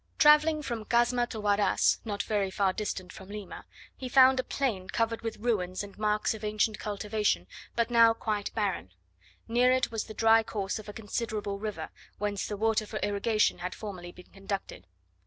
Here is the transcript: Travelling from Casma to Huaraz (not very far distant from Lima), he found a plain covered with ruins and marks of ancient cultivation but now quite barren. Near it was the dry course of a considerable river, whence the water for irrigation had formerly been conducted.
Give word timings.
Travelling 0.17 0.63
from 0.63 0.83
Casma 0.85 1.29
to 1.29 1.39
Huaraz 1.39 1.99
(not 2.03 2.23
very 2.23 2.49
far 2.49 2.73
distant 2.73 3.13
from 3.13 3.29
Lima), 3.29 3.67
he 3.95 4.09
found 4.09 4.39
a 4.39 4.43
plain 4.43 4.87
covered 4.87 5.21
with 5.21 5.37
ruins 5.37 5.83
and 5.83 5.95
marks 5.95 6.33
of 6.33 6.43
ancient 6.43 6.79
cultivation 6.79 7.45
but 7.75 7.91
now 7.91 8.11
quite 8.11 8.51
barren. 8.55 8.89
Near 9.47 9.71
it 9.71 9.91
was 9.91 10.05
the 10.05 10.15
dry 10.15 10.41
course 10.41 10.79
of 10.79 10.89
a 10.89 10.91
considerable 10.93 11.59
river, 11.59 11.89
whence 12.17 12.47
the 12.47 12.57
water 12.57 12.87
for 12.87 12.97
irrigation 13.03 13.59
had 13.59 13.75
formerly 13.75 14.11
been 14.11 14.31
conducted. 14.33 14.87